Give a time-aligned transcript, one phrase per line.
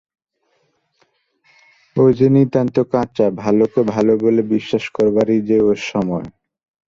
[1.95, 6.27] ও যে নিতান্ত কাঁচা, ভালোকে ভালো বলে বিশ্বাস করবারই যে ওর সময়।